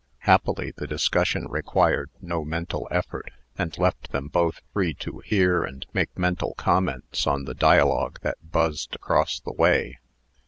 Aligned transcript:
Happily, 0.21 0.71
the 0.75 0.87
discussion 0.87 1.45
required 1.47 2.09
no 2.19 2.43
mental 2.43 2.87
effort, 2.89 3.29
and 3.55 3.77
left 3.77 4.11
them 4.11 4.29
both 4.29 4.59
free 4.73 4.95
to 4.95 5.19
hear 5.19 5.63
and 5.63 5.85
make 5.93 6.17
mental 6.17 6.55
comments 6.55 7.27
on 7.27 7.45
the 7.45 7.53
dialogue 7.53 8.17
that 8.23 8.51
buzzed 8.51 8.95
across 8.95 9.39
the 9.39 9.53
way. 9.53 9.99